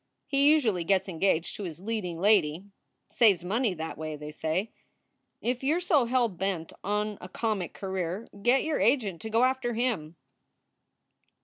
[0.25, 2.65] He usually gets engaged to his leading lady
[3.11, 4.71] saves money that way, they say.
[5.43, 9.43] If you re so hell bent on a comic career get your agent to go
[9.43, 10.15] after him."